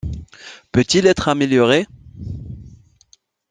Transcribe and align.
Peut-il 0.71 1.05
être 1.05 1.27
amélioré? 1.27 1.85